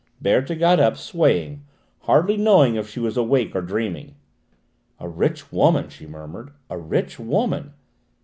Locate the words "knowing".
2.35-2.73